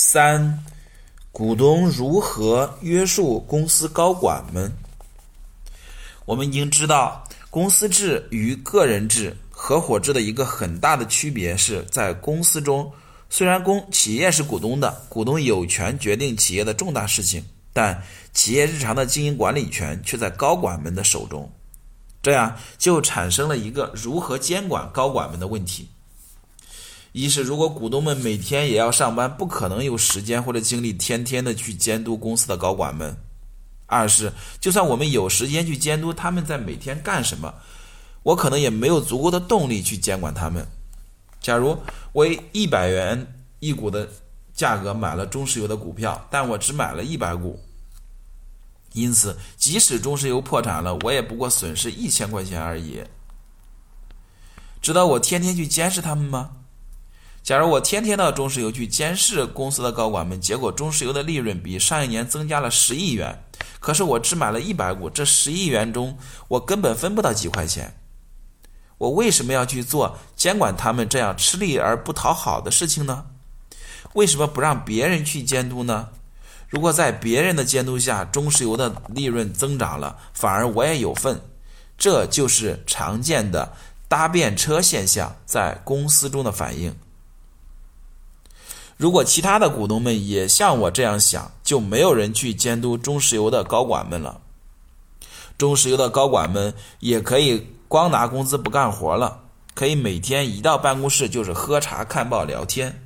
[0.00, 0.64] 三、
[1.32, 4.72] 股东如何约束公司高管们？
[6.24, 12.88] 我们已经知道，公司制与个人制、合伙制的一个很大的区别是在公司中，
[13.28, 18.00] 虽然公企业是股东的，股东有权决定企业的重大事情，但
[18.32, 21.50] 企业日常的经营管理权却在高管们的手中。
[22.22, 25.88] 这样就产生了一个如何监管高管们的问题。
[27.18, 33.12] 一是，如果股东们每天也要上班，不可能有时间或者精力天天的去监督公司的高管们；
[33.86, 37.52] 二是，就算我们有时间去监督他们在每天干什么，
[38.22, 40.64] 我可能也没有足够的动力去监管他们。
[41.40, 41.76] 假如
[42.12, 43.26] 我以一百元
[43.58, 44.08] 一股的
[44.54, 47.58] 价格买了中石油的股票，但我只买了一百股。
[48.92, 53.02] 因此，即使中石油破产了，我也不过损失一千块钱而已。
[54.80, 56.52] 值得我天天去监视他们吗？
[57.48, 63.42] 假如我天天到中石油去监视公司的高管们，结果中石油的利润比上一年增加了十亿元，
[63.80, 66.18] 可是我只买了一百股，这十亿元中
[66.48, 67.96] 我根本分不到几块钱。
[68.98, 73.24] 我为什么要去做监管他们这样吃力而不讨好的事情呢？
[74.12, 76.10] 为什么不让别人去监督呢？
[76.68, 81.40] 如果在别人的监督下，中石油的利润增长了，反而我也有份，
[81.96, 83.72] 这就是常见的
[84.06, 86.94] 搭便车现象在公司中的反应。
[88.98, 94.40] 如果其他的股东们也像我这样想，就没有人去监督中石油的高管们了。
[95.56, 99.42] 中石油的高管们也可以光拿工资不干活了，
[99.74, 103.04] 可以每天一到办公室就是喝茶、看报、聊天。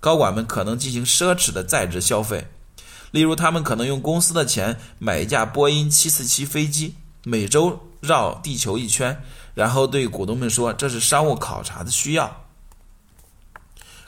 [0.00, 2.46] 高管们可能进行奢侈的在职消费。
[3.10, 9.22] 例如，他们可能用公司的钱买一架波音747飞机，每周绕地球一圈，
[9.54, 12.43] 然后对股东们说这是商务考察的需要。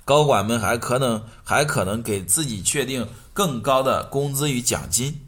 [0.07, 5.21] 高管们还可能还可能给自己确定更高的工资与奖金。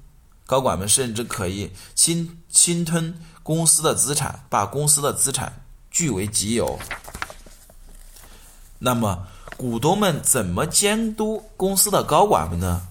[0.47, 3.12] 高管们甚至可以侵侵吞
[3.43, 6.78] 公司的资产，把公司的资产据为己有。
[8.78, 12.87] 那么，股东们怎么监督公司的高管们呢？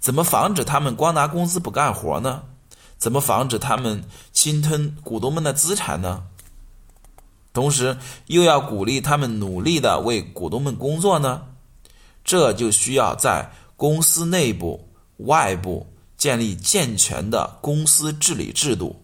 [0.00, 2.42] 怎么防止他们光拿工资不干活呢？
[2.98, 4.02] 怎么防止他们
[4.32, 6.24] 侵吞股东们的资产呢？
[7.54, 11.46] 同时又要鼓励他们努力的为股东们工作呢？
[12.24, 14.88] 这就需要在公司内部、
[15.18, 19.00] 外部建立健全的公司治理制度。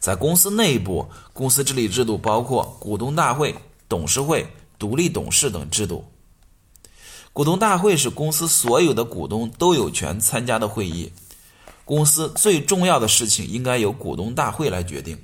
[0.00, 3.54] 在公司内部，公司治理制度包括股东大会、
[3.88, 4.46] 董事会、
[4.78, 6.04] 独立董事等制度。
[7.32, 11.12] 股东大会是公司所有的股东都有权参加的会议，
[11.84, 15.16] 公司最重要的事情应该由股东大会来决定。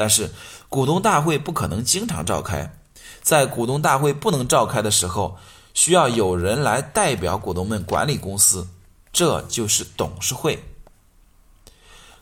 [0.00, 0.30] 但是，
[0.70, 2.74] 股东大会不可能经常召开，
[3.20, 5.36] 在股东大会不能召开的时候，
[5.74, 8.66] 需要有人来代表股东们管理公司，
[9.12, 10.64] 这就是董事会。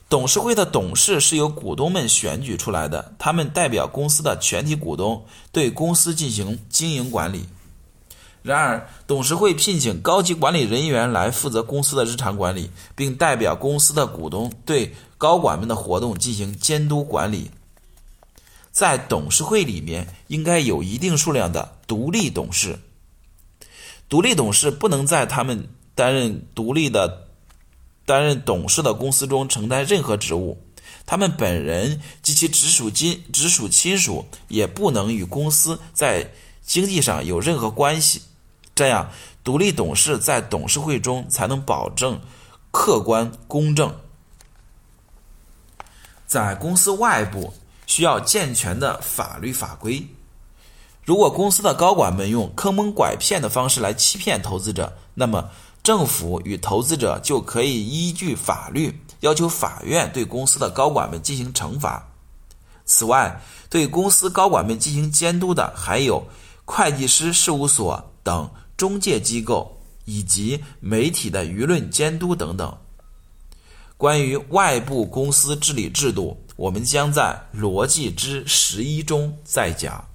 [0.08, 7.48] 董事会的董事是由股东们选举出来的，他们代表公司的全体股东，对公司进行经营管理。
[8.42, 17.52] 然而，董事会聘请高级管理人员来负责公司的日常管理，并代表公司的股东对高管们的活动进行监督管理。
[18.78, 22.78] 在董事会里面，应该有一定数量的独立董事。
[24.08, 27.26] 独立董事不能在他们担任独立的
[28.06, 30.62] 担任董事的公司中承担任何职务，
[31.04, 36.30] 他们本人及其直属亲直属亲属也不能与公司在
[36.62, 38.22] 经济上有任何关系。
[38.76, 39.10] 这样，
[39.42, 42.20] 独立董事在董事会中才能保证
[42.70, 43.92] 客观公正。
[46.28, 47.52] 在公司外部，
[47.88, 50.06] 需要健全的法律法规。
[51.04, 55.50] 如果公司的高管们用坑蒙拐骗的方式来欺骗投资者，那么
[55.82, 62.06] 政府与投资者就可以依据法律要求法院对公司的高管们进行惩罚。
[62.84, 66.24] 此外，对公司高管们进行监督的还有
[66.64, 68.48] 会计师事务所等。
[68.76, 72.78] 中介机构以及媒体的舆论监督等等。
[73.96, 80.08] 关于外部公司治理制度，我们将在逻辑之十一中再讲。